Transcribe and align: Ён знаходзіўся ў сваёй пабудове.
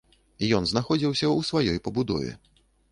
Ён 0.59 0.63
знаходзіўся 0.71 1.25
ў 1.37 1.49
сваёй 1.51 1.83
пабудове. 1.91 2.37